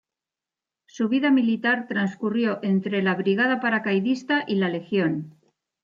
Su 0.87 1.09
vida 1.09 1.29
militar 1.29 1.85
transcurrió 1.87 2.57
entre 2.63 3.03
la 3.03 3.13
Brigada 3.13 3.59
Paracaidista 3.59 4.43
y 4.47 4.55
La 4.55 4.67
Legión. 4.67 5.35